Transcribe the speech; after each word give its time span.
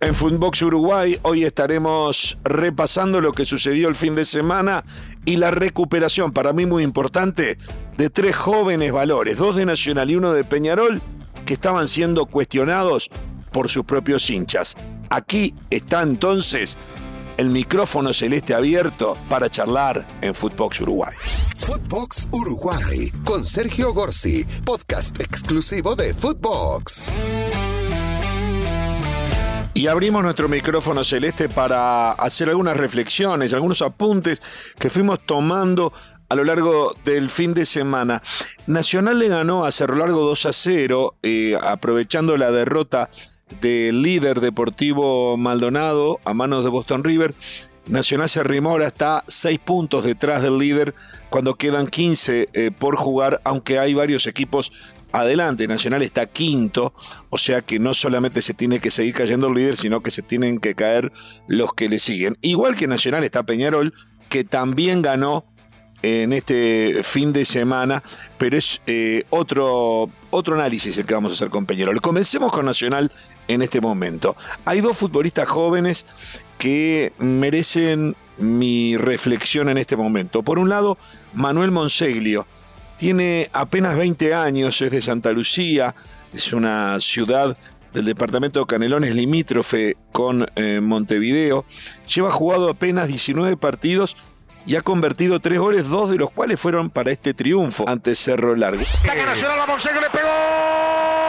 En 0.00 0.14
Footbox 0.14 0.62
Uruguay 0.62 1.18
hoy 1.22 1.44
estaremos 1.44 2.38
repasando 2.42 3.20
lo 3.20 3.32
que 3.32 3.44
sucedió 3.44 3.86
el 3.86 3.94
fin 3.94 4.14
de 4.14 4.24
semana 4.24 4.82
y 5.26 5.36
la 5.36 5.50
recuperación, 5.50 6.32
para 6.32 6.54
mí 6.54 6.64
muy 6.64 6.82
importante, 6.82 7.58
de 7.98 8.08
tres 8.08 8.34
jóvenes 8.34 8.92
valores, 8.92 9.36
dos 9.36 9.56
de 9.56 9.66
Nacional 9.66 10.10
y 10.10 10.16
uno 10.16 10.32
de 10.32 10.42
Peñarol, 10.42 11.02
que 11.44 11.52
estaban 11.52 11.86
siendo 11.86 12.24
cuestionados 12.24 13.10
por 13.52 13.68
sus 13.68 13.84
propios 13.84 14.30
hinchas. 14.30 14.74
Aquí 15.10 15.54
está 15.68 16.00
entonces 16.00 16.78
el 17.36 17.50
micrófono 17.50 18.14
celeste 18.14 18.54
abierto 18.54 19.18
para 19.28 19.50
charlar 19.50 20.08
en 20.22 20.34
Footbox 20.34 20.80
Uruguay. 20.80 21.14
Footbox 21.56 22.26
Uruguay 22.30 23.12
con 23.24 23.44
Sergio 23.44 23.92
Gorsi, 23.92 24.46
podcast 24.64 25.20
exclusivo 25.20 25.94
de 25.94 26.14
Footbox. 26.14 27.12
Y 29.80 29.86
abrimos 29.86 30.22
nuestro 30.22 30.46
micrófono 30.46 31.02
celeste 31.02 31.48
para 31.48 32.12
hacer 32.12 32.50
algunas 32.50 32.76
reflexiones, 32.76 33.54
algunos 33.54 33.80
apuntes 33.80 34.42
que 34.78 34.90
fuimos 34.90 35.24
tomando 35.24 35.94
a 36.28 36.34
lo 36.34 36.44
largo 36.44 36.94
del 37.02 37.30
fin 37.30 37.54
de 37.54 37.64
semana. 37.64 38.20
Nacional 38.66 39.18
le 39.18 39.28
ganó 39.28 39.64
a 39.64 39.72
Cerro 39.72 39.96
Largo 39.96 40.20
2 40.20 40.44
a 40.44 40.52
0, 40.52 41.14
eh, 41.22 41.56
aprovechando 41.62 42.36
la 42.36 42.52
derrota 42.52 43.08
del 43.62 44.02
líder 44.02 44.42
deportivo 44.42 45.38
Maldonado 45.38 46.20
a 46.26 46.34
manos 46.34 46.62
de 46.62 46.68
Boston 46.68 47.02
River. 47.02 47.34
Nacional 47.86 48.28
se 48.28 48.40
arrimó, 48.40 48.72
ahora 48.72 48.88
está 48.88 49.24
6 49.28 49.60
puntos 49.60 50.04
detrás 50.04 50.42
del 50.42 50.58
líder 50.58 50.94
cuando 51.30 51.54
quedan 51.54 51.86
15 51.86 52.50
eh, 52.52 52.70
por 52.70 52.96
jugar, 52.96 53.40
aunque 53.44 53.78
hay 53.78 53.94
varios 53.94 54.26
equipos 54.26 54.72
adelante. 55.12 55.66
Nacional 55.66 56.02
está 56.02 56.26
quinto, 56.26 56.94
o 57.30 57.38
sea 57.38 57.62
que 57.62 57.78
no 57.78 57.94
solamente 57.94 58.42
se 58.42 58.54
tiene 58.54 58.80
que 58.80 58.90
seguir 58.90 59.14
cayendo 59.14 59.48
el 59.48 59.54
líder, 59.54 59.76
sino 59.76 60.02
que 60.02 60.10
se 60.10 60.22
tienen 60.22 60.58
que 60.58 60.74
caer 60.74 61.12
los 61.46 61.72
que 61.74 61.88
le 61.88 61.98
siguen. 61.98 62.36
Igual 62.40 62.76
que 62.76 62.86
Nacional 62.86 63.24
está 63.24 63.42
Peñarol, 63.44 63.94
que 64.28 64.44
también 64.44 65.02
ganó 65.02 65.44
en 66.02 66.32
este 66.32 67.02
fin 67.02 67.32
de 67.32 67.44
semana, 67.44 68.02
pero 68.38 68.56
es 68.56 68.80
eh, 68.86 69.24
otro, 69.30 70.08
otro 70.30 70.54
análisis 70.54 70.96
el 70.96 71.06
que 71.06 71.14
vamos 71.14 71.32
a 71.32 71.34
hacer 71.34 71.50
con 71.50 71.66
Peñarol. 71.66 72.00
Comencemos 72.00 72.52
con 72.52 72.64
Nacional 72.66 73.12
en 73.48 73.62
este 73.62 73.80
momento. 73.80 74.36
Hay 74.64 74.80
dos 74.80 74.96
futbolistas 74.96 75.48
jóvenes 75.48 76.06
que 76.58 77.12
merecen 77.18 78.16
mi 78.38 78.96
reflexión 78.96 79.68
en 79.68 79.78
este 79.78 79.96
momento. 79.96 80.42
Por 80.42 80.58
un 80.58 80.68
lado, 80.68 80.96
Manuel 81.34 81.70
Monseglio, 81.70 82.46
tiene 83.00 83.48
apenas 83.54 83.96
20 83.96 84.34
años, 84.34 84.82
es 84.82 84.90
de 84.90 85.00
Santa 85.00 85.32
Lucía, 85.32 85.94
es 86.34 86.52
una 86.52 87.00
ciudad 87.00 87.56
del 87.94 88.04
departamento 88.04 88.60
de 88.60 88.66
Canelones 88.66 89.14
limítrofe 89.14 89.96
con 90.12 90.46
eh, 90.54 90.80
Montevideo. 90.82 91.64
Lleva 92.14 92.30
jugado 92.30 92.68
apenas 92.68 93.08
19 93.08 93.56
partidos 93.56 94.18
y 94.66 94.76
ha 94.76 94.82
convertido 94.82 95.40
tres 95.40 95.58
goles, 95.58 95.88
dos 95.88 96.10
de 96.10 96.16
los 96.16 96.30
cuales 96.30 96.60
fueron 96.60 96.90
para 96.90 97.10
este 97.10 97.32
triunfo 97.32 97.88
ante 97.88 98.14
Cerro 98.14 98.54
Largo. 98.54 98.82
Nacional, 98.82 99.58
le 100.02 100.10
pegó. 100.10 101.19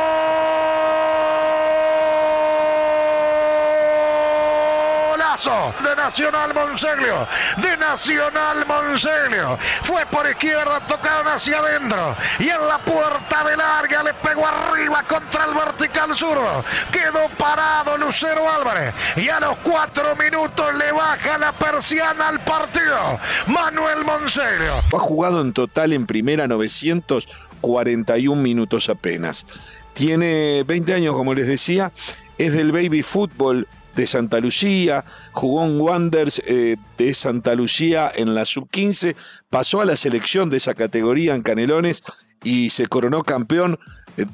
De 5.42 5.96
Nacional 5.96 6.54
Monseglio, 6.54 7.28
de 7.58 7.76
Nacional 7.78 8.64
Monseglio. 8.68 9.58
Fue 9.82 10.06
por 10.06 10.30
izquierda, 10.30 10.86
tocaron 10.86 11.28
hacia 11.28 11.58
adentro 11.58 12.16
y 12.38 12.50
en 12.50 12.68
la 12.68 12.78
puerta 12.78 13.44
del 13.46 13.60
área 13.60 14.04
le 14.04 14.14
pegó 14.14 14.46
arriba 14.46 15.02
contra 15.08 15.46
el 15.46 15.56
vertical 15.56 16.16
zurdo. 16.16 16.64
Quedó 16.92 17.28
parado 17.40 17.98
Lucero 17.98 18.48
Álvarez 18.52 18.94
y 19.16 19.30
a 19.30 19.40
los 19.40 19.58
cuatro 19.58 20.16
minutos 20.16 20.76
le 20.76 20.92
baja 20.92 21.40
la 21.40 21.54
persiana 21.54 22.28
al 22.28 22.44
partido. 22.44 23.20
Manuel 23.48 24.06
Monseglio. 24.06 24.76
Ha 24.94 25.00
jugado 25.00 25.42
en 25.42 25.54
total 25.54 25.94
en 25.94 26.06
primera 26.06 26.46
941 26.48 28.40
minutos 28.40 28.90
apenas. 28.90 29.48
Tiene 29.94 30.64
20 30.68 30.94
años, 30.94 31.16
como 31.16 31.34
les 31.34 31.48
decía, 31.48 31.92
es 32.38 32.54
del 32.54 32.72
baby 32.72 33.04
fútbol 33.04 33.68
de 33.96 34.08
Santa 34.08 34.40
Lucía, 34.40 35.04
jugó 35.34 35.66
en 35.66 35.80
Wanders 35.80 36.42
eh, 36.46 36.78
de 36.98 37.14
Santa 37.14 37.56
Lucía 37.56 38.12
en 38.14 38.34
la 38.34 38.46
sub-15, 38.46 39.16
pasó 39.50 39.82
a 39.82 39.86
la 39.86 39.96
selección 39.96 40.50
de 40.50 40.58
esa 40.58 40.74
categoría 40.74 41.36
en 41.36 41.42
Canelones 41.42 42.04
y 42.44 42.70
se 42.70 42.88
coronó 42.88 43.24
campeón 43.24 43.78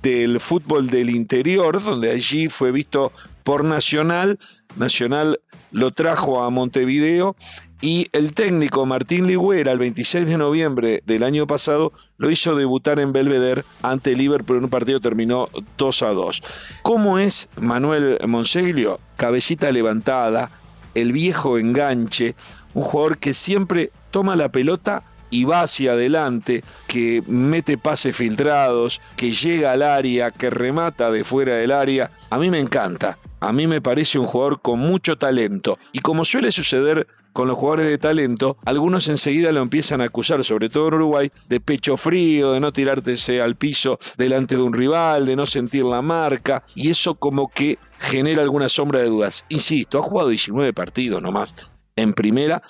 del 0.01 0.39
fútbol 0.39 0.87
del 0.87 1.09
interior, 1.09 1.83
donde 1.83 2.11
allí 2.11 2.49
fue 2.49 2.71
visto 2.71 3.11
por 3.43 3.63
Nacional. 3.63 4.39
Nacional 4.75 5.39
lo 5.71 5.91
trajo 5.91 6.43
a 6.43 6.49
Montevideo 6.49 7.35
y 7.81 8.07
el 8.11 8.33
técnico 8.33 8.85
Martín 8.85 9.27
Ligüera, 9.27 9.71
el 9.71 9.79
26 9.79 10.25
de 10.27 10.37
noviembre 10.37 11.03
del 11.05 11.23
año 11.23 11.45
pasado, 11.45 11.93
lo 12.17 12.31
hizo 12.31 12.55
debutar 12.55 12.99
en 12.99 13.13
Belvedere 13.13 13.63
ante 13.81 14.15
Liverpool 14.15 14.57
en 14.57 14.63
un 14.65 14.69
partido 14.69 14.99
terminó 14.99 15.49
2 15.77 16.01
a 16.01 16.09
2. 16.09 16.43
¿Cómo 16.81 17.19
es 17.19 17.49
Manuel 17.57 18.17
Monseglio? 18.27 18.99
Cabecita 19.15 19.71
levantada, 19.71 20.49
el 20.95 21.11
viejo 21.11 21.57
enganche, 21.57 22.35
un 22.73 22.83
jugador 22.83 23.17
que 23.19 23.33
siempre 23.33 23.91
toma 24.09 24.35
la 24.35 24.49
pelota 24.49 25.03
y 25.29 25.43
va 25.43 25.61
hacia 25.61 25.91
adelante, 25.91 26.63
que 26.87 27.21
mete 27.27 27.77
pases 27.77 28.15
filtrados, 28.15 29.01
que 29.15 29.33
llega 29.33 29.73
al 29.73 29.83
área, 29.83 30.31
que 30.31 30.49
remata 30.49 31.11
de 31.11 31.23
fuera 31.23 31.57
del 31.57 31.71
área. 31.71 32.11
A 32.29 32.37
mí 32.37 32.49
me 32.49 32.59
encanta. 32.59 33.17
A 33.39 33.53
mí 33.53 33.67
me 33.67 33.81
parece 33.81 34.17
un 34.17 34.25
jugador 34.25 34.61
con 34.61 34.79
mucho 34.79 35.17
talento. 35.17 35.77
Y 35.91 35.99
como 35.99 36.25
suele 36.25 36.51
suceder 36.51 37.07
con 37.33 37.47
los 37.47 37.57
jugadores 37.57 37.87
de 37.87 37.99
talento, 37.99 38.57
algunos 38.65 39.07
enseguida 39.09 39.51
lo 39.51 39.61
empiezan 39.61 40.01
a 40.01 40.05
acusar, 40.05 40.43
sobre 40.43 40.69
todo 40.69 40.87
en 40.87 40.95
Uruguay, 40.95 41.31
de 41.47 41.59
pecho 41.59 41.95
frío, 41.97 42.53
de 42.53 42.59
no 42.59 42.73
tirarse 42.73 43.41
al 43.41 43.55
piso 43.55 43.99
delante 44.17 44.55
de 44.55 44.63
un 44.63 44.73
rival, 44.73 45.27
de 45.27 45.35
no 45.35 45.45
sentir 45.45 45.85
la 45.85 46.01
marca, 46.01 46.63
y 46.73 46.89
eso 46.89 47.13
como 47.13 47.49
que 47.49 47.77
genera 47.99 48.41
alguna 48.41 48.69
sombra 48.69 49.01
de 49.01 49.09
dudas. 49.09 49.45
Insisto, 49.49 49.99
ha 49.99 50.03
jugado 50.03 50.29
19 50.29 50.73
partidos 50.73 51.21
nomás 51.21 51.53
en 51.95 52.13
primera 52.13 52.63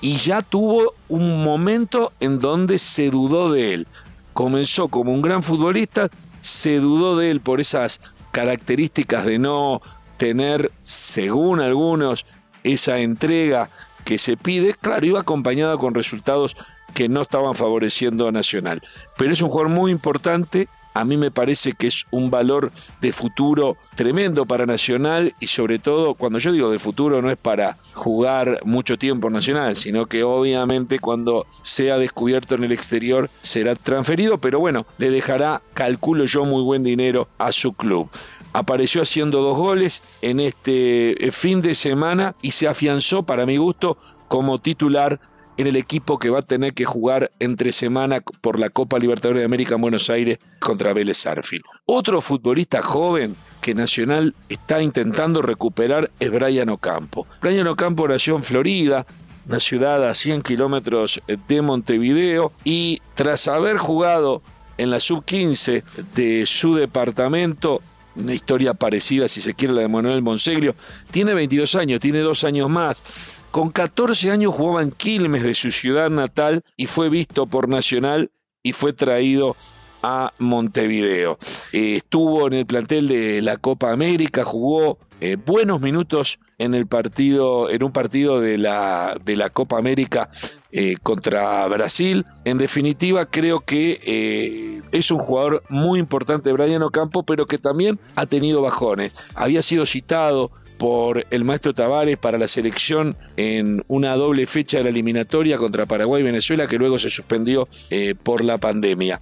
y 0.00 0.16
ya 0.16 0.40
tuvo 0.40 0.94
un 1.08 1.42
momento 1.42 2.12
en 2.20 2.38
donde 2.38 2.78
se 2.78 3.10
dudó 3.10 3.52
de 3.52 3.74
él. 3.74 3.86
Comenzó 4.32 4.88
como 4.88 5.12
un 5.12 5.22
gran 5.22 5.42
futbolista, 5.42 6.08
se 6.40 6.78
dudó 6.78 7.16
de 7.16 7.30
él 7.30 7.40
por 7.40 7.60
esas 7.60 8.00
características 8.30 9.24
de 9.24 9.38
no 9.38 9.80
tener, 10.18 10.70
según 10.82 11.60
algunos, 11.60 12.26
esa 12.64 12.98
entrega 12.98 13.70
que 14.04 14.18
se 14.18 14.36
pide, 14.36 14.74
claro, 14.74 15.06
iba 15.06 15.20
acompañada 15.20 15.76
con 15.78 15.94
resultados 15.94 16.56
que 16.94 17.08
no 17.08 17.22
estaban 17.22 17.54
favoreciendo 17.54 18.28
a 18.28 18.32
Nacional. 18.32 18.80
Pero 19.16 19.32
es 19.32 19.40
un 19.40 19.50
jugador 19.50 19.70
muy 19.70 19.92
importante, 19.92 20.68
a 20.94 21.04
mí 21.04 21.16
me 21.16 21.30
parece 21.30 21.74
que 21.74 21.86
es 21.86 22.06
un 22.10 22.30
valor 22.30 22.72
de 23.00 23.12
futuro 23.12 23.76
tremendo 23.94 24.46
para 24.46 24.66
Nacional 24.66 25.32
y 25.38 25.46
sobre 25.46 25.78
todo 25.78 26.14
cuando 26.14 26.38
yo 26.38 26.50
digo 26.50 26.70
de 26.70 26.78
futuro 26.78 27.22
no 27.22 27.30
es 27.30 27.36
para 27.36 27.76
jugar 27.94 28.58
mucho 28.64 28.98
tiempo 28.98 29.30
Nacional, 29.30 29.76
sino 29.76 30.06
que 30.06 30.24
obviamente 30.24 30.98
cuando 30.98 31.46
sea 31.62 31.98
descubierto 31.98 32.56
en 32.56 32.64
el 32.64 32.72
exterior 32.72 33.30
será 33.42 33.76
transferido, 33.76 34.38
pero 34.38 34.58
bueno, 34.58 34.86
le 34.98 35.10
dejará, 35.10 35.62
calculo 35.74 36.24
yo, 36.24 36.44
muy 36.44 36.62
buen 36.64 36.82
dinero 36.82 37.28
a 37.38 37.52
su 37.52 37.74
club 37.74 38.10
apareció 38.58 39.02
haciendo 39.02 39.40
dos 39.40 39.56
goles 39.56 40.02
en 40.20 40.40
este 40.40 41.26
eh, 41.26 41.30
fin 41.30 41.62
de 41.62 41.74
semana 41.74 42.34
y 42.42 42.50
se 42.50 42.66
afianzó, 42.66 43.22
para 43.22 43.46
mi 43.46 43.56
gusto, 43.56 43.98
como 44.26 44.58
titular 44.58 45.20
en 45.56 45.68
el 45.68 45.76
equipo 45.76 46.18
que 46.18 46.30
va 46.30 46.40
a 46.40 46.42
tener 46.42 46.74
que 46.74 46.84
jugar 46.84 47.30
entre 47.38 47.72
semana 47.72 48.20
por 48.40 48.58
la 48.58 48.68
Copa 48.68 48.98
Libertadores 48.98 49.40
de 49.40 49.44
América 49.44 49.76
en 49.76 49.80
Buenos 49.80 50.10
Aires 50.10 50.38
contra 50.60 50.92
Vélez 50.92 51.18
Sarfield. 51.18 51.64
Otro 51.86 52.20
futbolista 52.20 52.82
joven 52.82 53.36
que 53.60 53.74
Nacional 53.74 54.34
está 54.48 54.82
intentando 54.82 55.40
recuperar 55.40 56.10
es 56.18 56.30
Brian 56.30 56.68
Ocampo. 56.68 57.26
Brian 57.40 57.66
Ocampo 57.66 58.06
nació 58.08 58.36
en 58.36 58.42
Florida, 58.42 59.06
una 59.48 59.60
ciudad 59.60 60.08
a 60.08 60.14
100 60.14 60.42
kilómetros 60.42 61.20
de 61.26 61.62
Montevideo, 61.62 62.52
y 62.64 63.00
tras 63.14 63.48
haber 63.48 63.78
jugado 63.78 64.42
en 64.78 64.90
la 64.90 65.00
sub-15 65.00 65.82
de 66.14 66.46
su 66.46 66.74
departamento, 66.74 67.82
una 68.18 68.34
historia 68.34 68.74
parecida, 68.74 69.28
si 69.28 69.40
se 69.40 69.54
quiere, 69.54 69.74
la 69.74 69.82
de 69.82 69.88
Manuel 69.88 70.22
Monseglio. 70.22 70.74
Tiene 71.10 71.34
22 71.34 71.74
años, 71.76 72.00
tiene 72.00 72.20
dos 72.20 72.44
años 72.44 72.68
más. 72.68 73.02
Con 73.50 73.70
14 73.70 74.30
años 74.30 74.54
jugaba 74.54 74.82
en 74.82 74.90
Quilmes 74.90 75.42
de 75.42 75.54
su 75.54 75.70
ciudad 75.70 76.10
natal 76.10 76.62
y 76.76 76.86
fue 76.86 77.08
visto 77.08 77.46
por 77.46 77.68
Nacional 77.68 78.30
y 78.62 78.72
fue 78.72 78.92
traído 78.92 79.56
a 80.02 80.32
Montevideo. 80.38 81.38
Eh, 81.72 81.96
estuvo 81.96 82.46
en 82.46 82.54
el 82.54 82.66
plantel 82.66 83.08
de 83.08 83.42
la 83.42 83.56
Copa 83.56 83.90
América, 83.92 84.44
jugó 84.44 84.98
eh, 85.20 85.36
buenos 85.36 85.80
minutos 85.80 86.38
en 86.58 86.74
el 86.74 86.86
partido, 86.86 87.70
en 87.70 87.82
un 87.82 87.92
partido 87.92 88.40
de 88.40 88.58
la, 88.58 89.16
de 89.24 89.36
la 89.36 89.50
Copa 89.50 89.78
América 89.78 90.28
eh, 90.72 90.96
contra 91.02 91.66
Brasil. 91.68 92.24
En 92.44 92.58
definitiva, 92.58 93.26
creo 93.26 93.60
que 93.60 94.80
es 94.92 95.10
un 95.10 95.18
jugador 95.18 95.62
muy 95.68 95.98
importante, 95.98 96.52
Brian 96.52 96.82
Ocampo, 96.82 97.22
pero 97.22 97.46
que 97.46 97.58
también 97.58 97.98
ha 98.16 98.26
tenido 98.26 98.62
bajones. 98.62 99.14
Había 99.34 99.62
sido 99.62 99.86
citado 99.86 100.50
por 100.78 101.26
el 101.30 101.44
maestro 101.44 101.74
Tavares 101.74 102.16
para 102.16 102.38
la 102.38 102.48
selección 102.48 103.16
en 103.36 103.84
una 103.88 104.14
doble 104.14 104.46
fecha 104.46 104.78
de 104.78 104.84
la 104.84 104.90
eliminatoria 104.90 105.58
contra 105.58 105.86
Paraguay 105.86 106.22
y 106.22 106.24
Venezuela 106.24 106.68
que 106.68 106.78
luego 106.78 106.98
se 106.98 107.10
suspendió 107.10 107.68
eh, 107.90 108.14
por 108.14 108.42
la 108.42 108.58
pandemia. 108.58 109.20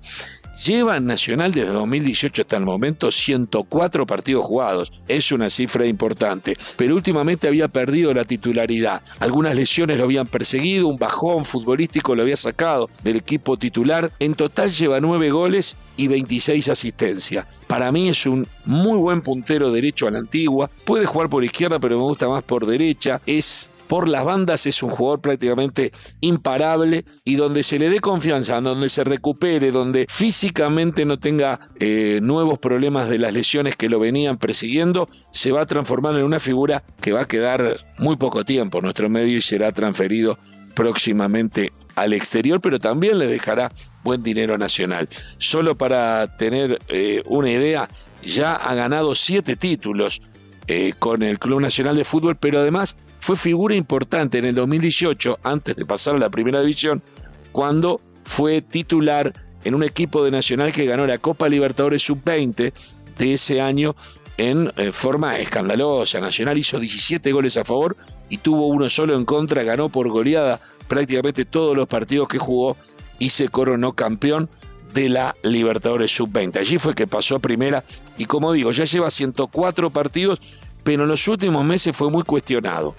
Lleva 0.64 0.99
Nacional 1.00 1.53
desde 1.53 1.70
2018 1.70 2.43
hasta 2.43 2.56
el 2.56 2.64
momento 2.64 3.11
104 3.11 4.06
partidos 4.06 4.44
jugados. 4.44 4.91
Es 5.06 5.31
una 5.31 5.50
cifra 5.50 5.87
importante. 5.87 6.56
Pero 6.76 6.94
últimamente 6.94 7.47
había 7.47 7.69
perdido 7.69 8.14
la 8.14 8.25
titularidad. 8.25 9.03
Algunas 9.20 9.55
lesiones 9.55 9.99
lo 9.99 10.05
habían 10.05 10.26
perseguido, 10.26 10.88
un 10.88 10.97
bajón 10.97 11.44
futbolístico 11.44 12.14
lo 12.14 12.23
había 12.23 12.37
sacado 12.37 12.88
del 13.05 13.17
equipo 13.17 13.58
titular. 13.58 14.11
En 14.19 14.35
total 14.35 14.70
lleva 14.70 14.99
9 14.99 15.31
goles 15.31 15.76
y 15.97 16.08
26 16.08 16.69
asistencias. 16.70 17.47
Para 17.67 17.93
mí 17.93 18.09
es 18.09 18.25
un 18.25 18.47
muy 18.64 18.99
buen 18.99 19.20
puntero 19.20 19.70
derecho 19.70 20.06
a 20.06 20.11
la 20.11 20.19
antigua. 20.19 20.70
Puede 20.85 21.05
jugar 21.05 21.29
por 21.29 21.44
izquierda, 21.44 21.79
pero 21.79 21.99
me 21.99 22.05
gusta 22.05 22.29
más 22.29 22.43
por 22.43 22.64
derecha. 22.67 23.20
Es 23.26 23.70
por 23.87 24.09
las 24.09 24.25
bandas 24.25 24.67
es 24.67 24.83
un 24.83 24.91
jugador 24.91 25.21
prácticamente 25.21 25.93
imparable 26.21 27.05
y 27.25 27.37
donde 27.37 27.62
se 27.62 27.79
le 27.79 27.88
dé 27.88 28.00
confianza, 28.00 28.61
donde 28.61 28.88
se 28.88 29.05
recupere, 29.05 29.71
donde 29.71 30.06
físicamente 30.09 31.05
no 31.05 31.19
tenga 31.19 31.61
eh, 31.79 32.21
nuevos 32.23 32.59
problemas 32.59 33.09
de 33.09 33.19
las 33.19 33.35
lesiones 33.35 33.77
que 33.77 33.88
lo 33.88 33.99
venían 33.99 34.38
persiguiendo, 34.38 35.09
se 35.31 35.53
va 35.53 35.62
a 35.62 35.67
transformar 35.67 36.17
en 36.17 36.25
una 36.25 36.41
figura 36.41 36.85
que 37.00 37.12
va 37.12 37.23
a 37.23 37.29
quedar 37.29 37.79
muy 37.99 38.17
poco 38.17 38.44
tiempo 38.44 38.79
en 38.79 38.85
nuestro 38.85 39.09
medio 39.09 39.37
y 39.37 39.41
será 39.41 39.73
transferido 39.73 40.38
próximamente 40.75 41.73
al 41.94 42.12
exterior, 42.12 42.61
pero 42.61 42.79
también 42.79 43.19
le 43.19 43.27
dejará 43.27 43.73
buen 44.05 44.23
dinero 44.23 44.59
nacional. 44.59 45.09
Solo 45.38 45.77
para 45.77 46.37
tener 46.37 46.79
eh, 46.88 47.23
una 47.27 47.50
idea, 47.50 47.88
ya 48.23 48.55
ha 48.55 48.75
ganado 48.75 49.15
siete 49.15 49.56
títulos 49.56 50.21
eh, 50.69 50.93
con 50.99 51.23
el 51.23 51.38
Club 51.38 51.61
Nacional 51.61 51.97
de 51.97 52.05
Fútbol, 52.05 52.37
pero 52.37 52.59
además 52.59 52.97
fue 53.26 53.34
figura 53.34 53.75
importante 53.75 54.38
en 54.38 54.44
el 54.44 54.55
2018, 54.55 55.40
antes 55.43 55.75
de 55.75 55.84
pasar 55.84 56.14
a 56.14 56.19
la 56.19 56.31
primera 56.31 56.61
división, 56.61 57.02
cuando 57.50 58.00
fue 58.23 58.62
titular 58.62 59.32
en 59.64 59.75
un 59.75 59.82
equipo 59.82 60.25
de 60.25 60.31
Nacional 60.31 60.73
que 60.73 60.84
ganó 60.84 61.08
la 61.08 61.19
Copa 61.19 61.49
Libertadores 61.49 62.02
Sub-20 62.02 62.73
de 63.19 63.32
ese 63.32 63.61
año 63.61 63.96
en, 64.37 64.73
en, 64.76 64.93
forma 64.93 65.38
escandalosa. 65.38 66.20
Nacional 66.20 66.56
hizo 66.56 66.78
17 66.78 67.32
goles 67.32 67.56
a 67.56 67.64
favor 67.64 67.96
y 68.28 68.37
tuvo 68.37 68.69
uno 68.69 68.88
solo 68.88 69.17
en 69.17 69.25
contra, 69.25 69.64
ganó 69.64 69.88
por 69.88 70.08
goleada 70.08 70.61
prácticamente 70.87 71.44
todos 71.44 71.76
los 71.76 71.88
partidos 71.88 72.28
que 72.28 72.38
jugó 72.38 72.76
y 73.19 73.31
se 73.31 73.49
coronó 73.49 73.94
campeón 73.94 74.49
de 74.94 75.08
la 75.08 75.34
Libertadores 75.43 76.14
Sub-20. 76.14 76.61
Allí 76.61 76.78
fue 76.78 76.94
que 76.94 77.08
pasó 77.08 77.34
a 77.34 77.38
primera 77.40 77.82
y 78.19 78.26
como 78.26 78.52
digo, 78.52 78.70
ya 78.70 78.84
lleva 78.84 79.11
104 79.11 79.90
partidos, 79.90 80.40
pero 80.84 81.02
en 81.02 81.08
los 81.08 81.26
últimos 81.26 81.64
meses 81.64 81.96
fue 81.96 82.08
muy 82.08 82.23
cuestionado 82.23 82.94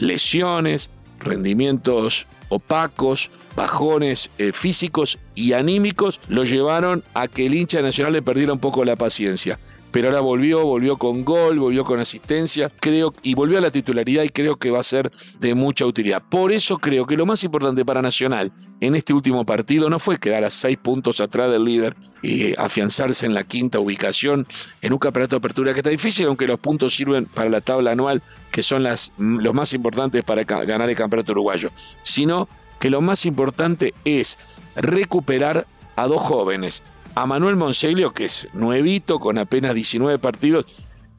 lesiones, 0.00 0.90
rendimientos 1.20 2.26
opacos, 2.48 3.30
bajones 3.56 4.30
eh, 4.38 4.52
físicos 4.52 5.18
y 5.34 5.52
anímicos 5.52 6.20
lo 6.28 6.44
llevaron 6.44 7.02
a 7.14 7.28
que 7.28 7.46
el 7.46 7.54
hincha 7.54 7.82
nacional 7.82 8.12
le 8.12 8.22
perdiera 8.22 8.52
un 8.52 8.60
poco 8.60 8.84
la 8.84 8.96
paciencia 8.96 9.58
pero 9.90 10.08
ahora 10.08 10.20
volvió, 10.20 10.64
volvió 10.64 10.96
con 10.96 11.24
gol, 11.24 11.58
volvió 11.58 11.84
con 11.84 11.98
asistencia, 12.00 12.70
creo, 12.80 13.12
y 13.22 13.34
volvió 13.34 13.58
a 13.58 13.60
la 13.60 13.70
titularidad 13.70 14.22
y 14.22 14.28
creo 14.28 14.56
que 14.56 14.70
va 14.70 14.80
a 14.80 14.84
ser 14.84 15.10
de 15.38 15.54
mucha 15.54 15.84
utilidad. 15.84 16.22
Por 16.28 16.52
eso 16.52 16.78
creo 16.78 17.06
que 17.06 17.16
lo 17.16 17.26
más 17.26 17.42
importante 17.44 17.84
para 17.84 18.02
Nacional 18.02 18.52
en 18.80 18.94
este 18.94 19.12
último 19.12 19.44
partido 19.44 19.90
no 19.90 19.98
fue 19.98 20.18
quedar 20.18 20.44
a 20.44 20.50
seis 20.50 20.76
puntos 20.76 21.20
atrás 21.20 21.50
del 21.50 21.64
líder 21.64 21.96
y 22.22 22.58
afianzarse 22.58 23.26
en 23.26 23.34
la 23.34 23.44
quinta 23.44 23.78
ubicación 23.78 24.46
en 24.80 24.92
un 24.92 24.98
campeonato 24.98 25.36
de 25.36 25.38
apertura 25.38 25.72
que 25.72 25.80
está 25.80 25.90
difícil, 25.90 26.26
aunque 26.26 26.46
los 26.46 26.60
puntos 26.60 26.94
sirven 26.94 27.26
para 27.26 27.50
la 27.50 27.60
tabla 27.60 27.92
anual, 27.92 28.22
que 28.52 28.62
son 28.62 28.82
las, 28.82 29.12
los 29.18 29.54
más 29.54 29.72
importantes 29.72 30.22
para 30.22 30.44
ganar 30.44 30.88
el 30.88 30.96
campeonato 30.96 31.32
uruguayo, 31.32 31.70
sino 32.02 32.48
que 32.80 32.90
lo 32.90 33.00
más 33.00 33.26
importante 33.26 33.94
es 34.04 34.38
recuperar 34.74 35.66
a 35.94 36.06
dos 36.06 36.20
jóvenes, 36.20 36.82
a 37.14 37.26
Manuel 37.26 37.56
Monseglio, 37.56 38.12
que 38.12 38.24
es 38.24 38.48
nuevito, 38.54 39.20
con 39.20 39.38
apenas 39.38 39.74
19 39.74 40.18
partidos, 40.18 40.66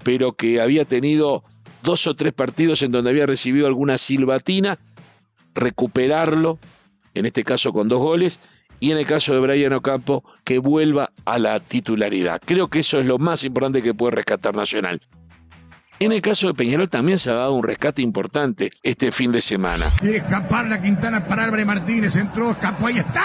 pero 0.03 0.33
que 0.33 0.59
había 0.59 0.85
tenido 0.85 1.43
dos 1.83 2.07
o 2.07 2.15
tres 2.15 2.33
partidos 2.33 2.81
en 2.81 2.91
donde 2.91 3.11
había 3.11 3.27
recibido 3.27 3.67
alguna 3.67 3.97
silbatina, 3.97 4.79
recuperarlo, 5.53 6.59
en 7.13 7.25
este 7.25 7.43
caso 7.43 7.71
con 7.71 7.87
dos 7.87 7.99
goles, 7.99 8.39
y 8.79 8.91
en 8.91 8.97
el 8.97 9.05
caso 9.05 9.33
de 9.33 9.41
Brian 9.41 9.73
Ocampo, 9.73 10.23
que 10.43 10.57
vuelva 10.57 11.11
a 11.25 11.37
la 11.37 11.59
titularidad. 11.59 12.41
Creo 12.43 12.67
que 12.67 12.79
eso 12.79 12.99
es 12.99 13.05
lo 13.05 13.19
más 13.19 13.43
importante 13.43 13.83
que 13.83 13.93
puede 13.93 14.15
rescatar 14.15 14.55
Nacional. 14.55 14.99
En 16.01 16.12
el 16.12 16.19
caso 16.19 16.48
de 16.48 16.56
Peñarol 16.56 16.89
también 16.89 17.19
se 17.19 17.30
ha 17.30 17.36
dado 17.36 17.53
un 17.53 17.62
rescate 17.62 18.01
importante 18.01 18.71
este 18.81 19.12
fin 19.12 19.31
de 19.31 19.39
semana. 19.39 19.86
Quiere 20.00 20.18
escapar 20.18 20.65
la 20.65 20.81
Quintana 20.81 21.24
para 21.27 21.44
Álvarez 21.44 21.68
Martínez, 21.68 22.15
entró, 22.15 22.53
escapó, 22.53 22.88
ahí 22.88 22.98
está, 22.98 23.21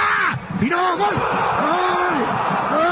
tiró, 0.60 0.76
gol, 0.76 0.98
gol, 0.98 1.14
gol. 2.72 2.82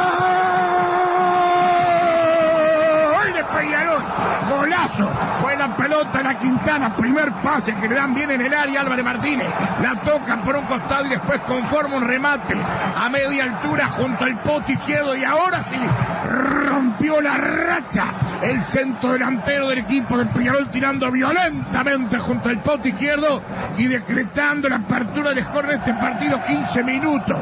De 3.35 3.43
Peñarol, 3.45 4.03
golazo, 4.49 5.11
fue 5.43 5.55
la 5.59 5.77
pelota 5.77 6.23
la 6.23 6.39
Quintana, 6.39 6.97
primer 6.97 7.31
pase 7.43 7.75
que 7.75 7.87
le 7.87 7.95
dan 7.95 8.15
bien 8.15 8.31
en 8.31 8.41
el 8.41 8.55
área 8.55 8.81
Álvarez 8.81 9.05
Martínez, 9.05 9.49
la 9.83 10.01
toca 10.03 10.43
por 10.43 10.57
un 10.57 10.65
costado 10.65 11.05
y 11.05 11.11
después 11.11 11.43
conforma 11.43 11.99
un 11.99 12.09
remate 12.09 12.55
a 12.55 13.07
media 13.11 13.45
altura 13.45 13.91
junto 13.99 14.25
al 14.25 14.41
pote 14.41 14.73
izquierdo. 14.73 15.15
Y 15.15 15.25
ahora 15.25 15.63
sí 15.71 15.77
rompió 16.25 17.21
la 17.21 17.37
racha. 17.37 18.41
El 18.43 18.62
centro 18.65 19.12
delantero 19.12 19.69
del 19.69 19.79
equipo 19.79 20.19
del 20.19 20.29
Peñarol 20.31 20.71
tirando 20.71 21.11
violentamente 21.11 22.19
junto 22.19 22.49
al 22.49 22.62
pote 22.62 22.88
izquierdo 22.91 23.43
y 23.76 23.87
decretando 23.87 24.69
la 24.69 24.76
apertura 24.76 25.31
del 25.31 25.44
score 25.44 25.69
de 25.69 25.75
este 25.76 25.93
partido 25.94 26.41
15 26.47 26.82
minutos 26.85 27.38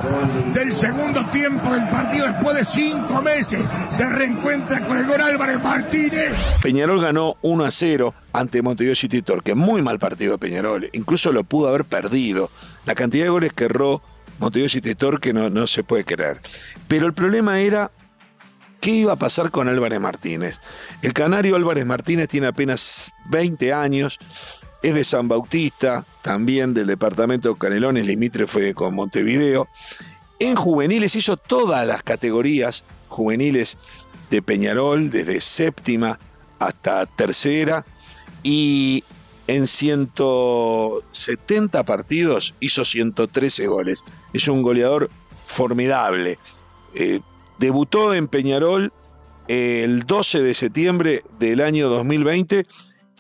del 0.55 0.79
segundo 0.81 1.25
tiempo 1.31 1.73
del 1.73 1.89
partido. 1.89 2.27
Después 2.27 2.57
de 2.57 2.67
cinco 2.67 3.23
meses 3.23 3.61
se 3.97 4.07
reencuentra 4.07 4.87
con 4.87 4.97
el 4.97 5.07
gol 5.07 5.21
Álvarez 5.21 5.63
Martínez. 5.63 6.61
Peñarol 6.63 7.01
ganó 7.01 7.37
1 7.43 7.65
a 7.65 7.71
0 7.71 8.15
ante 8.33 8.63
Montevideo 8.63 8.95
City 8.95 9.23
Torque. 9.23 9.55
Muy 9.55 9.83
mal 9.83 9.99
partido 9.99 10.33
de 10.33 10.39
Peñarol. 10.39 10.89
Incluso 10.93 11.33
lo 11.33 11.45
pudo 11.45 11.69
haber 11.69 11.85
perdido. 11.85 12.51
La 12.87 12.95
cantidad 12.95 13.25
de 13.25 13.31
goles 13.31 13.53
que 13.53 13.65
erró 13.65 14.03
Montevideo 14.39 14.69
City 14.69 14.95
Torque 14.95 15.33
no, 15.33 15.51
no 15.51 15.67
se 15.67 15.85
puede 15.85 16.05
creer. 16.05 16.41
Pero 16.89 17.07
el 17.07 17.13
problema 17.13 17.59
era 17.61 17.91
¿Qué 18.83 18.91
iba 18.91 19.13
a 19.13 19.17
pasar 19.17 19.51
con 19.53 19.69
Álvarez 19.69 20.01
Martínez? 20.01 20.61
El 21.03 21.13
canario 21.13 21.55
Álvarez 21.55 21.87
Martínez 21.87 22.27
tiene 22.27 22.49
apenas 22.49 23.13
20 23.27 23.73
años, 23.73 24.19
es 24.83 24.93
de 24.93 25.05
San 25.05 25.29
Bautista, 25.29 26.05
también 26.21 26.75
del 26.75 26.89
departamento 26.89 27.51
de 27.51 27.59
Canelones, 27.61 28.09
limítrofe 28.09 28.75
con 28.75 28.97
Montevideo. 28.97 29.69
En 30.41 30.57
juveniles 30.57 31.15
hizo 31.15 31.37
todas 31.37 31.87
las 31.87 32.03
categorías 32.03 32.83
juveniles 33.07 33.79
de 34.31 34.43
Peñarol, 34.43 35.13
desde 35.13 35.41
séptima 35.41 36.19
hasta 36.59 37.07
tercera, 37.07 37.87
y 38.43 39.05
en 39.47 39.69
170 39.69 41.85
partidos 41.85 42.57
hizo 42.59 42.85
113 42.85 43.69
goles. 43.69 44.03
Es 44.33 44.49
un 44.49 44.63
goleador 44.63 45.09
formidable. 45.47 46.41
Eh, 46.95 47.21
Debutó 47.63 48.13
en 48.13 48.27
Peñarol 48.27 48.93
el 49.47 50.03
12 50.03 50.43
de 50.43 50.53
septiembre 50.53 51.23
del 51.39 51.61
año 51.61 51.89
2020 51.89 52.67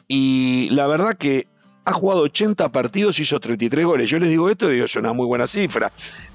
y 0.08 0.68
la 0.72 0.88
verdad 0.88 1.16
que 1.16 1.46
ha 1.84 1.92
jugado 1.92 2.22
80 2.22 2.72
partidos, 2.72 3.20
y 3.20 3.22
hizo 3.22 3.38
33 3.38 3.86
goles. 3.86 4.10
Yo 4.10 4.18
les 4.18 4.30
digo 4.30 4.50
esto, 4.50 4.66
digo, 4.66 4.84
es 4.84 4.96
una 4.96 5.12
muy 5.12 5.26
buena 5.26 5.46
cifra, 5.46 5.92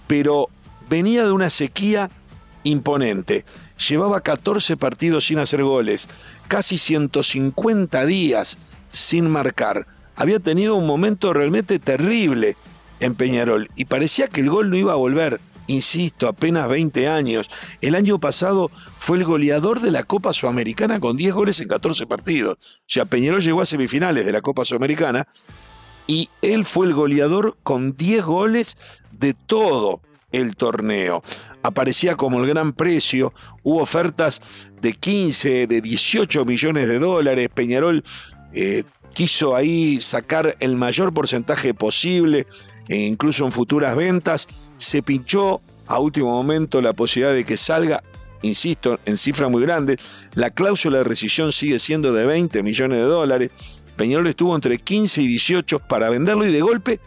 pero 0.08 0.48
venía 0.90 1.26
de 1.26 1.34
una 1.34 1.50
sequía 1.50 2.10
imponente. 2.64 3.44
Llevaba 3.90 4.22
14 4.22 4.78
partidos 4.78 5.26
sin 5.26 5.40
hacer 5.40 5.62
goles, 5.62 6.08
casi 6.48 6.78
150 6.78 8.06
días 8.06 8.58
sin 8.90 9.30
marcar. 9.30 9.86
Había 10.16 10.40
tenido 10.40 10.76
un 10.76 10.88
momento 10.88 11.34
realmente 11.34 11.78
terrible 11.78 12.56
en 13.02 13.16
Peñarol 13.16 13.70
y 13.76 13.84
parecía 13.84 14.30
que 14.30 14.40
el 14.40 14.50
gol 14.50 14.70
no 14.70 14.78
iba 14.78 14.94
a 14.94 14.96
volver 14.96 15.42
insisto, 15.68 16.28
apenas 16.28 16.68
20 16.68 17.08
años. 17.08 17.50
El 17.82 17.96
año 17.96 18.20
pasado 18.20 18.72
fue 18.98 19.18
el 19.18 19.26
goleador 19.26 19.80
de 19.82 19.92
la 19.92 20.04
Copa 20.04 20.34
Sudamericana 20.34 21.00
con 21.00 21.18
10 21.18 21.34
goles 21.34 21.60
en 21.60 21.68
14 21.68 22.08
partidos. 22.08 22.58
O 22.58 22.84
sea, 22.88 23.06
Peñarol 23.06 23.42
llegó 23.42 23.62
a 23.62 23.66
semifinales 23.66 24.26
de 24.26 24.32
la 24.32 24.42
Copa 24.42 24.66
Sudamericana 24.66 25.28
y 26.08 26.30
él 26.42 26.66
fue 26.66 26.88
el 26.88 26.94
goleador 26.94 27.58
con 27.64 27.96
10 27.96 28.26
goles 28.26 28.78
de 29.12 29.34
todo 29.34 30.02
el 30.32 30.56
torneo. 30.56 31.24
Aparecía 31.64 32.16
como 32.16 32.40
el 32.40 32.48
gran 32.48 32.74
precio, 32.74 33.34
hubo 33.64 33.82
ofertas 33.82 34.42
de 34.82 34.94
15, 34.94 35.68
de 35.68 35.82
18 35.82 36.46
millones 36.46 36.88
de 36.88 37.00
dólares, 37.00 37.50
Peñarol 37.54 38.04
eh, 38.54 38.84
quiso 39.14 39.56
ahí 39.56 40.00
sacar 40.00 40.56
el 40.60 40.76
mayor 40.76 41.14
porcentaje 41.14 41.74
posible, 41.74 42.46
e 42.88 42.98
incluso 42.98 43.46
en 43.46 43.52
futuras 43.52 43.96
ventas, 43.96 44.48
se 44.78 45.02
pinchó 45.02 45.62
a 45.88 46.00
último 46.00 46.32
momento 46.32 46.82
la 46.82 46.94
posibilidad 46.94 47.34
de 47.34 47.46
que 47.46 47.58
salga 47.58 48.04
insisto, 48.42 49.00
en 49.06 49.18
cifras 49.18 49.50
muy 49.50 49.62
grandes. 49.62 49.98
La 50.36 50.52
cláusula 50.52 51.00
de 51.00 51.04
rescisión 51.04 51.52
sigue 51.52 51.80
siendo 51.80 52.14
de 52.14 52.26
20 52.26 52.64
millones 52.64 53.00
de 53.00 53.06
dólares. 53.06 53.52
Peñarol 53.96 54.28
estuvo 54.28 54.56
entre 54.56 54.78
15 54.78 55.22
y 55.22 55.28
18 55.28 55.80
para 55.80 56.10
venderlo 56.10 56.46
y 56.46 56.52
de 56.52 56.62
golpe 56.62 57.00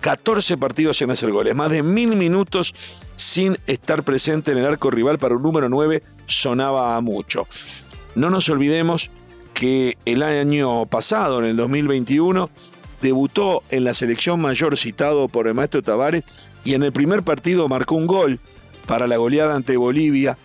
14 0.00 0.56
partidos 0.56 0.96
sin 0.96 1.10
hacer 1.10 1.30
goles, 1.30 1.54
más 1.54 1.70
de 1.70 1.82
mil 1.82 2.16
minutos 2.16 2.74
sin 3.16 3.58
estar 3.66 4.02
presente 4.02 4.52
en 4.52 4.58
el 4.58 4.66
arco 4.66 4.90
rival 4.90 5.18
para 5.18 5.36
un 5.36 5.42
número 5.42 5.68
9 5.68 6.02
sonaba 6.26 6.96
a 6.96 7.00
mucho. 7.00 7.46
No 8.14 8.30
nos 8.30 8.48
olvidemos 8.48 9.10
que 9.52 9.98
el 10.06 10.22
año 10.22 10.86
pasado, 10.86 11.40
en 11.40 11.46
el 11.46 11.56
2021, 11.56 12.48
debutó 13.00 13.62
en 13.70 13.84
la 13.84 13.94
selección 13.94 14.40
mayor 14.40 14.76
citado 14.76 15.28
por 15.28 15.46
el 15.48 15.54
maestro 15.54 15.82
Tavares 15.82 16.24
y 16.64 16.74
en 16.74 16.82
el 16.82 16.92
primer 16.92 17.22
partido 17.22 17.68
marcó 17.68 17.94
un 17.94 18.06
gol 18.06 18.40
para 18.86 19.06
la 19.06 19.16
goleada 19.16 19.54
ante 19.54 19.76
Bolivia 19.76 20.36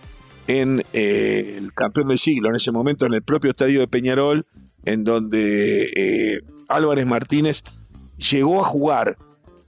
en 0.46 0.84
eh, 0.92 1.56
el 1.58 1.72
campeón 1.72 2.08
del 2.08 2.18
siglo, 2.18 2.48
en 2.48 2.56
ese 2.56 2.72
momento 2.72 3.06
en 3.06 3.14
el 3.14 3.22
propio 3.22 3.50
estadio 3.50 3.80
de 3.80 3.88
Peñarol, 3.88 4.46
en 4.84 5.04
donde 5.04 5.90
eh, 5.96 6.40
Álvarez 6.68 7.06
Martínez 7.06 7.62
llegó 8.16 8.60
a 8.60 8.68
jugar 8.68 9.16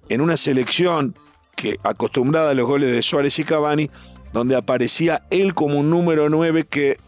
en 0.08 0.20
una 0.20 0.36
selección 0.36 1.14
que 1.56 1.78
acostumbrada 1.82 2.52
a 2.52 2.54
los 2.54 2.66
goles 2.66 2.92
de 2.92 3.02
Suárez 3.02 3.38
y 3.38 3.44
Cavani, 3.44 3.90
donde 4.32 4.54
aparecía 4.56 5.26
él 5.30 5.54
como 5.54 5.78
un 5.78 5.90
número 5.90 6.28
9 6.28 6.64
que 6.64 6.98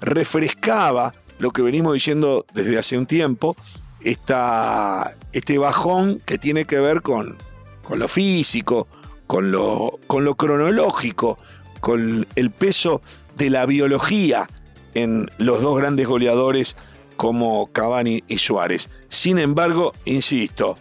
refrescaba 0.00 1.12
lo 1.38 1.50
que 1.50 1.62
venimos 1.62 1.92
diciendo 1.92 2.46
desde 2.54 2.78
hace 2.78 2.96
un 2.96 3.06
tiempo, 3.06 3.54
esta, 4.02 5.16
este 5.32 5.58
bajón 5.58 6.20
que 6.24 6.38
tiene 6.38 6.64
que 6.64 6.78
ver 6.78 7.02
con, 7.02 7.36
con 7.82 7.98
lo 7.98 8.08
físico, 8.08 8.86
con 9.26 9.50
lo, 9.50 9.98
con 10.06 10.24
lo 10.24 10.34
cronológico, 10.34 11.38
con 11.80 12.26
el 12.34 12.50
peso 12.50 13.02
de 13.36 13.50
la 13.50 13.66
biología 13.66 14.48
en 14.94 15.30
los 15.38 15.60
dos 15.62 15.76
grandes 15.76 16.06
goleadores 16.06 16.76
como 17.16 17.70
Cavani 17.72 18.22
y 18.28 18.38
Suárez. 18.38 18.88
Sin 19.08 19.38
embargo, 19.38 19.92
insisto, 20.04 20.76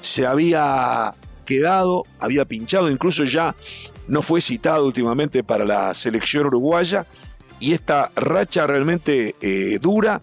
se 0.00 0.26
había 0.26 1.14
quedado, 1.44 2.04
había 2.20 2.44
pinchado, 2.44 2.90
incluso 2.90 3.24
ya 3.24 3.54
no 4.08 4.22
fue 4.22 4.40
citado 4.40 4.86
últimamente 4.86 5.42
para 5.42 5.64
la 5.64 5.94
selección 5.94 6.46
uruguaya 6.46 7.06
y 7.60 7.72
esta 7.72 8.10
racha 8.16 8.66
realmente 8.66 9.34
eh, 9.40 9.78
dura 9.80 10.20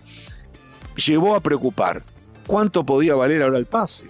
llevó 0.95 1.35
a 1.35 1.39
preocupar. 1.39 2.03
¿Cuánto 2.47 2.85
podía 2.85 3.15
valer 3.15 3.43
ahora 3.43 3.57
el 3.57 3.65
pase? 3.65 4.07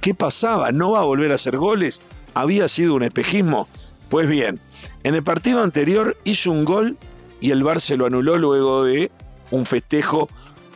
¿Qué 0.00 0.14
pasaba? 0.14 0.72
¿No 0.72 0.92
va 0.92 1.00
a 1.00 1.04
volver 1.04 1.32
a 1.32 1.34
hacer 1.34 1.56
goles? 1.56 2.00
¿Había 2.34 2.68
sido 2.68 2.94
un 2.94 3.02
espejismo? 3.02 3.68
Pues 4.08 4.28
bien, 4.28 4.60
en 5.02 5.14
el 5.14 5.22
partido 5.22 5.62
anterior 5.62 6.16
hizo 6.24 6.50
un 6.50 6.64
gol 6.64 6.96
y 7.40 7.50
el 7.50 7.62
Bar 7.62 7.80
se 7.80 7.96
lo 7.96 8.06
anuló 8.06 8.36
luego 8.38 8.84
de 8.84 9.10
un 9.50 9.66
festejo 9.66 10.28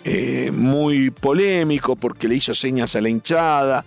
eh, 0.04 0.50
muy 0.52 1.10
polémico 1.10 1.96
porque 1.96 2.28
le 2.28 2.36
hizo 2.36 2.54
señas 2.54 2.94
a 2.96 3.00
la 3.00 3.08
hinchada, 3.08 3.84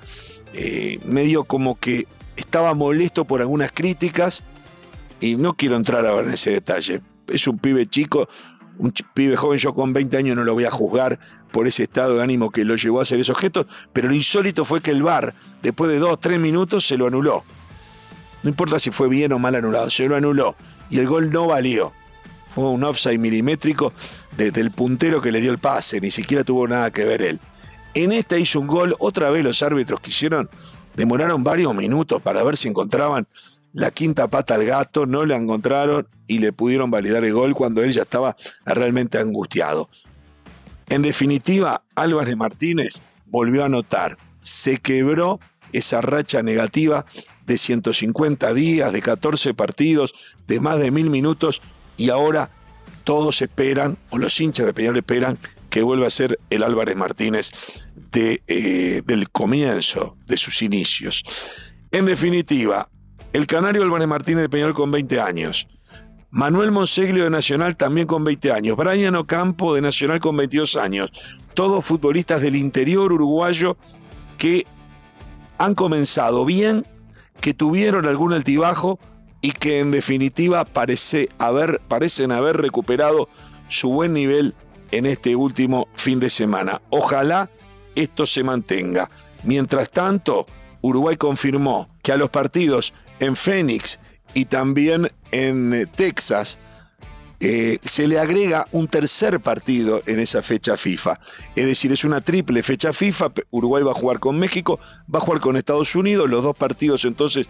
eh, 0.53 0.99
medio 1.05 1.43
como 1.43 1.79
que 1.79 2.07
estaba 2.35 2.73
molesto 2.73 3.25
por 3.25 3.41
algunas 3.41 3.71
críticas 3.71 4.43
y 5.19 5.35
no 5.35 5.53
quiero 5.53 5.75
entrar 5.75 6.05
ahora 6.05 6.27
en 6.27 6.33
ese 6.33 6.51
detalle. 6.51 7.01
Es 7.27 7.47
un 7.47 7.57
pibe 7.59 7.87
chico, 7.87 8.29
un 8.77 8.93
pibe 9.13 9.35
joven, 9.35 9.59
yo 9.59 9.73
con 9.73 9.93
20 9.93 10.17
años 10.17 10.35
no 10.35 10.43
lo 10.43 10.53
voy 10.53 10.65
a 10.65 10.71
juzgar 10.71 11.19
por 11.51 11.67
ese 11.67 11.83
estado 11.83 12.17
de 12.17 12.23
ánimo 12.23 12.51
que 12.51 12.63
lo 12.63 12.75
llevó 12.75 12.99
a 12.99 13.03
hacer 13.03 13.19
esos 13.19 13.37
gestos, 13.37 13.65
pero 13.93 14.09
lo 14.09 14.13
insólito 14.13 14.65
fue 14.65 14.81
que 14.81 14.91
el 14.91 15.03
VAR, 15.03 15.33
después 15.61 15.89
de 15.89 15.99
dos, 15.99 16.19
tres 16.19 16.39
minutos, 16.39 16.85
se 16.85 16.97
lo 16.97 17.07
anuló. 17.07 17.43
No 18.43 18.49
importa 18.49 18.79
si 18.79 18.91
fue 18.91 19.09
bien 19.09 19.33
o 19.33 19.39
mal 19.39 19.55
anulado, 19.55 19.89
se 19.89 20.07
lo 20.07 20.15
anuló 20.15 20.55
y 20.89 20.99
el 20.99 21.07
gol 21.07 21.29
no 21.29 21.47
valió. 21.47 21.91
Fue 22.49 22.65
un 22.65 22.83
offside 22.83 23.19
milimétrico 23.19 23.93
desde 24.35 24.61
el 24.61 24.71
puntero 24.71 25.21
que 25.21 25.31
le 25.31 25.41
dio 25.41 25.51
el 25.51 25.59
pase, 25.59 25.99
ni 25.99 26.11
siquiera 26.11 26.43
tuvo 26.43 26.67
nada 26.67 26.91
que 26.91 27.05
ver 27.05 27.21
él. 27.21 27.39
En 27.93 28.11
esta 28.11 28.37
hizo 28.37 28.59
un 28.59 28.67
gol, 28.67 28.95
otra 28.99 29.29
vez 29.31 29.43
los 29.43 29.61
árbitros 29.63 29.99
quisieron, 30.01 30.49
demoraron 30.95 31.43
varios 31.43 31.73
minutos 31.73 32.21
para 32.21 32.43
ver 32.43 32.57
si 32.57 32.67
encontraban 32.67 33.27
la 33.77 33.91
quinta 33.91 34.27
pata 34.27 34.55
al 34.55 34.65
gato, 34.65 35.05
no 35.05 35.23
la 35.23 35.35
encontraron 35.35 36.07
y 36.25 36.39
le 36.39 36.51
pudieron 36.51 36.89
validar 36.89 37.23
el 37.23 37.33
gol 37.33 37.53
cuando 37.53 37.83
él 37.83 37.91
ya 37.91 38.01
estaba 38.01 38.35
realmente 38.65 39.19
angustiado. 39.19 39.87
En 40.89 41.03
definitiva, 41.03 41.83
Álvarez 41.93 42.35
Martínez 42.35 43.03
volvió 43.27 43.61
a 43.61 43.67
anotar, 43.67 44.17
se 44.41 44.77
quebró 44.77 45.39
esa 45.73 46.01
racha 46.01 46.41
negativa 46.41 47.05
de 47.45 47.57
150 47.59 48.51
días, 48.55 48.91
de 48.91 49.01
14 49.01 49.53
partidos, 49.53 50.35
de 50.47 50.59
más 50.59 50.79
de 50.79 50.89
mil 50.89 51.11
minutos 51.11 51.61
y 51.97 52.09
ahora 52.09 52.49
todos 53.03 53.43
esperan, 53.43 53.95
o 54.09 54.17
los 54.17 54.41
hinchas 54.41 54.65
de 54.65 54.73
Peñarol 54.73 54.97
esperan, 54.97 55.37
que 55.69 55.83
vuelva 55.83 56.07
a 56.07 56.09
ser 56.09 56.39
el 56.49 56.63
Álvarez 56.63 56.95
Martínez 56.95 57.51
eh, 58.15 59.03
del 59.05 59.29
comienzo, 59.29 60.17
de 60.25 60.35
sus 60.35 60.63
inicios. 60.63 61.23
En 61.91 62.05
definitiva, 62.05 62.89
el 63.33 63.47
canario 63.47 63.83
Álvarez 63.83 64.07
Martínez 64.07 64.43
de 64.43 64.49
Peñarol 64.49 64.73
con 64.73 64.91
20 64.91 65.19
años. 65.19 65.67
Manuel 66.29 66.71
Monseglio 66.71 67.23
de 67.23 67.29
Nacional 67.29 67.77
también 67.77 68.07
con 68.07 68.23
20 68.23 68.51
años. 68.51 68.75
Brian 68.75 69.15
Ocampo 69.15 69.73
de 69.73 69.81
Nacional 69.81 70.19
con 70.19 70.35
22 70.35 70.75
años. 70.75 71.11
Todos 71.53 71.85
futbolistas 71.85 72.41
del 72.41 72.55
interior 72.55 73.11
uruguayo 73.13 73.77
que 74.37 74.65
han 75.57 75.73
comenzado 75.73 76.45
bien, 76.45 76.85
que 77.41 77.53
tuvieron 77.53 78.05
algún 78.05 78.33
altibajo 78.33 78.99
y 79.41 79.51
que 79.51 79.79
en 79.79 79.91
definitiva 79.91 80.65
parece 80.65 81.29
haber, 81.37 81.79
parecen 81.87 82.31
haber 82.31 82.57
recuperado 82.57 83.29
su 83.69 83.89
buen 83.89 84.13
nivel 84.13 84.53
en 84.91 85.05
este 85.05 85.35
último 85.35 85.87
fin 85.93 86.19
de 86.19 86.29
semana. 86.29 86.81
Ojalá 86.89 87.49
esto 87.95 88.25
se 88.25 88.43
mantenga. 88.43 89.09
Mientras 89.43 89.89
tanto, 89.89 90.45
Uruguay 90.81 91.17
confirmó 91.17 91.89
que 92.03 92.11
a 92.11 92.17
los 92.17 92.29
partidos 92.29 92.93
en 93.19 93.35
Phoenix 93.35 93.99
y 94.33 94.45
también 94.45 95.11
en 95.31 95.73
eh, 95.73 95.85
Texas 95.85 96.59
eh, 97.39 97.77
se 97.83 98.07
le 98.07 98.17
agrega 98.19 98.65
un 98.71 98.87
tercer 98.87 99.39
partido 99.39 100.01
en 100.07 100.19
esa 100.19 100.41
fecha 100.41 100.75
FIFA. 100.75 101.19
Es 101.55 101.65
decir, 101.67 101.91
es 101.91 102.03
una 102.03 102.21
triple 102.21 102.63
fecha 102.63 102.91
FIFA. 102.91 103.31
Uruguay 103.51 103.83
va 103.83 103.91
a 103.91 103.95
jugar 103.95 104.19
con 104.19 104.39
México, 104.39 104.79
va 105.13 105.19
a 105.19 105.21
jugar 105.21 105.39
con 105.39 105.55
Estados 105.55 105.95
Unidos, 105.95 106.29
los 106.29 106.43
dos 106.43 106.55
partidos 106.55 107.05
entonces 107.05 107.47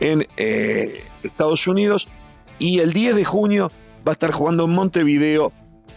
en 0.00 0.26
eh, 0.36 1.04
Estados 1.22 1.66
Unidos. 1.66 2.08
Y 2.58 2.80
el 2.80 2.92
10 2.92 3.16
de 3.16 3.24
junio 3.24 3.72
va 4.06 4.10
a 4.10 4.12
estar 4.12 4.32
jugando 4.32 4.64
en 4.64 4.70
Montevideo 4.70 5.52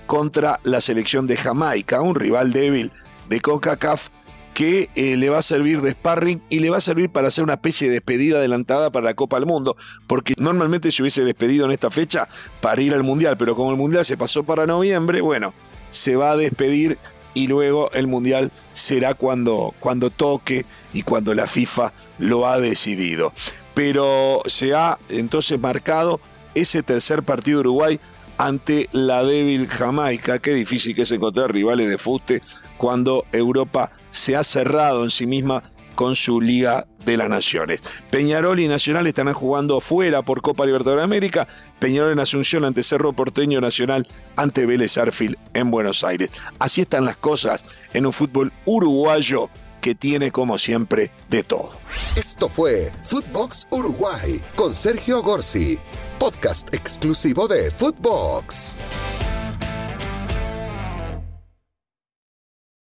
contra 0.06 0.60
la 0.64 0.80
selección 0.80 1.28
de 1.28 1.36
Jamaica, 1.36 2.02
un 2.02 2.16
rival 2.16 2.54
débil 2.54 2.92
de 3.28 3.42
CONCACAF 3.42 4.10
que 4.56 4.90
eh, 4.96 5.18
le 5.18 5.30
va 5.30 5.40
a 5.40 5.42
servir 5.42 5.82
de 5.82 5.92
sparring 5.92 6.42
y 6.50 6.60
le 6.60 6.70
va 6.70 6.78
a 6.78 6.82
servir 6.82 7.10
para 7.10 7.28
hacer 7.28 7.44
una 7.44 7.56
especie 7.56 7.90
de 7.90 7.96
despedida 7.96 8.38
adelantada 8.38 8.90
para 8.90 9.04
la 9.04 9.14
Copa 9.14 9.38
del 9.38 9.46
Mundo, 9.46 9.76
porque 10.08 10.34
normalmente 10.38 10.92
se 10.92 11.04
hubiese 11.04 11.26
despedido 11.26 11.66
en 11.66 11.74
esta 11.74 11.92
fecha 11.92 12.30
para 12.62 12.82
ir 12.82 12.94
al 12.94 13.04
Mundial, 13.04 13.36
pero 13.38 13.54
como 13.54 13.72
el 13.72 13.78
Mundial 13.78 14.06
se 14.06 14.16
pasó 14.16 14.44
para 14.44 14.66
noviembre, 14.66 15.20
bueno, 15.20 15.54
se 15.92 16.16
va 16.16 16.32
a 16.32 16.38
despedir 16.38 16.98
y 17.34 17.48
luego 17.48 17.92
el 17.92 18.08
Mundial 18.08 18.50
será 18.72 19.14
cuando, 19.14 19.76
cuando 19.82 20.10
toque 20.10 20.66
y 20.94 21.04
cuando 21.04 21.34
la 21.34 21.48
FIFA 21.48 21.92
lo 22.20 22.48
ha 22.48 22.58
decidido. 22.58 23.34
Pero 23.74 24.42
se 24.46 24.74
ha 24.74 24.98
entonces 25.10 25.60
marcado 25.60 26.22
ese 26.56 26.82
tercer 26.82 27.24
partido 27.24 27.58
de 27.58 27.68
Uruguay 27.68 28.00
ante 28.38 28.88
la 28.94 29.22
débil 29.22 29.68
Jamaica. 29.68 30.40
Qué 30.40 30.54
difícil 30.54 30.96
que 30.96 31.02
es 31.02 31.12
encontrar 31.12 31.52
rivales 31.52 31.90
de 31.90 31.98
fuste 31.98 32.42
cuando 32.78 33.26
Europa 33.34 33.92
se 34.16 34.36
ha 34.36 34.44
cerrado 34.44 35.04
en 35.04 35.10
sí 35.10 35.28
misma 35.28 35.64
con 35.96 36.16
su 36.16 36.42
Liga 36.42 36.88
de 37.06 37.18
las 37.18 37.30
Naciones. 37.30 37.82
Peñarol 38.10 38.60
y 38.60 38.68
Nacional 38.68 39.08
están 39.08 39.32
jugando 39.34 39.80
fuera 39.80 40.22
por 40.22 40.42
Copa 40.42 40.66
Libertadores 40.66 41.02
de 41.02 41.06
América. 41.06 41.48
Peñarol 41.80 42.12
en 42.12 42.20
Asunción 42.20 42.66
ante 42.66 42.84
Cerro 42.84 43.14
Porteño 43.14 43.62
Nacional 43.62 44.08
ante 44.36 44.66
Vélez 44.66 44.98
Arfil 44.98 45.38
en 45.54 45.72
Buenos 45.72 46.04
Aires. 46.04 46.32
Así 46.60 46.82
están 46.82 47.06
las 47.06 47.18
cosas 47.18 47.64
en 47.94 48.06
un 48.06 48.14
fútbol 48.14 48.52
uruguayo 48.66 49.50
que 49.82 49.96
tiene 49.96 50.32
como 50.32 50.58
siempre 50.58 51.12
de 51.30 51.44
todo. 51.44 51.78
Esto 52.16 52.50
fue 52.50 52.92
Footbox 53.04 53.68
Uruguay 53.70 54.42
con 54.56 54.74
Sergio 54.74 55.22
Gorsi, 55.22 55.78
podcast 56.20 56.74
exclusivo 56.74 57.48
de 57.48 57.70
Footbox. 57.70 58.76